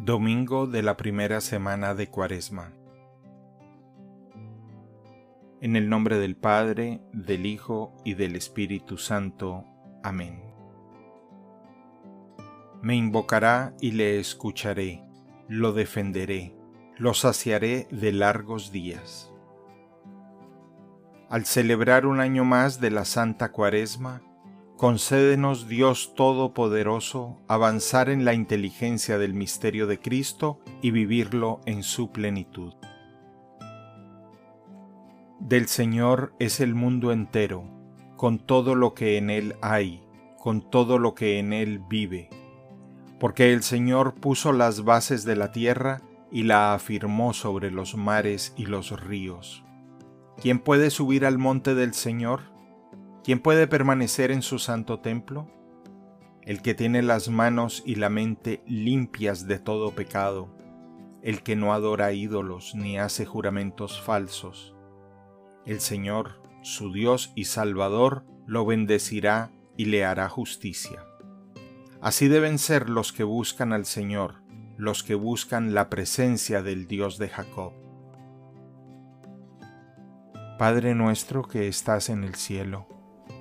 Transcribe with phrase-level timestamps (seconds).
[0.00, 2.72] Domingo de la primera semana de Cuaresma.
[5.60, 9.64] En el nombre del Padre, del Hijo y del Espíritu Santo.
[10.04, 10.40] Amén.
[12.80, 15.02] Me invocará y le escucharé,
[15.48, 16.54] lo defenderé,
[16.96, 19.32] lo saciaré de largos días.
[21.28, 24.22] Al celebrar un año más de la Santa Cuaresma,
[24.78, 32.12] concédenos Dios Todopoderoso avanzar en la inteligencia del misterio de Cristo y vivirlo en su
[32.12, 32.74] plenitud.
[35.40, 37.64] Del Señor es el mundo entero,
[38.16, 40.00] con todo lo que en él hay,
[40.38, 42.30] con todo lo que en él vive,
[43.18, 48.54] porque el Señor puso las bases de la tierra y la afirmó sobre los mares
[48.56, 49.64] y los ríos.
[50.40, 52.57] ¿Quién puede subir al monte del Señor?
[53.28, 55.50] ¿Quién puede permanecer en su santo templo?
[56.40, 60.48] El que tiene las manos y la mente limpias de todo pecado,
[61.20, 64.74] el que no adora ídolos ni hace juramentos falsos.
[65.66, 71.04] El Señor, su Dios y Salvador, lo bendecirá y le hará justicia.
[72.00, 74.36] Así deben ser los que buscan al Señor,
[74.78, 77.74] los que buscan la presencia del Dios de Jacob.
[80.58, 82.88] Padre nuestro que estás en el cielo,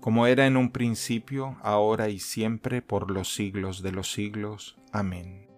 [0.00, 4.78] como era en un principio, ahora y siempre, por los siglos de los siglos.
[4.92, 5.48] Amén.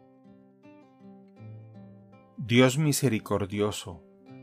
[2.36, 4.02] Dios misericordioso,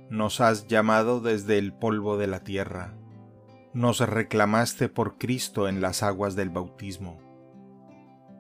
[0.09, 2.93] nos has llamado desde el polvo de la tierra,
[3.73, 7.19] nos reclamaste por Cristo en las aguas del bautismo.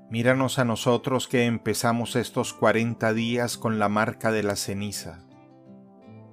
[0.09, 5.26] Míranos a nosotros que empezamos estos cuarenta días con la marca de la ceniza.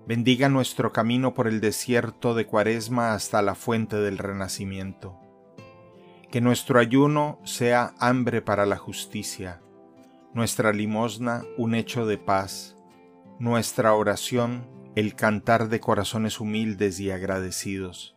[0.06, 5.18] Bendiga nuestro camino por el desierto de Cuaresma hasta la fuente del renacimiento.
[6.30, 9.62] Que nuestro ayuno sea hambre para la justicia,
[10.34, 12.76] nuestra limosna un hecho de paz,
[13.38, 18.14] nuestra oración el cantar de corazones humildes y agradecidos.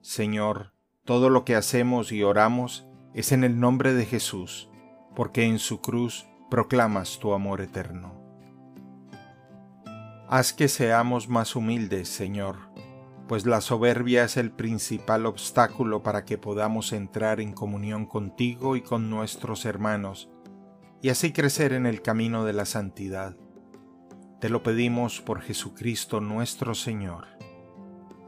[0.00, 0.72] Señor,
[1.04, 4.70] todo lo que hacemos y oramos es en el nombre de Jesús,
[5.16, 8.23] porque en su cruz proclamas tu amor eterno.
[10.34, 12.56] Haz que seamos más humildes, Señor,
[13.28, 18.80] pues la soberbia es el principal obstáculo para que podamos entrar en comunión contigo y
[18.80, 20.28] con nuestros hermanos,
[21.00, 23.36] y así crecer en el camino de la santidad.
[24.40, 27.28] Te lo pedimos por Jesucristo nuestro Señor.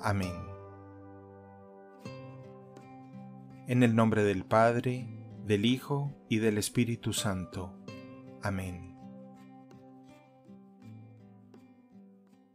[0.00, 0.46] Amén.
[3.66, 5.08] En el nombre del Padre,
[5.44, 7.76] del Hijo y del Espíritu Santo.
[8.44, 8.95] Amén.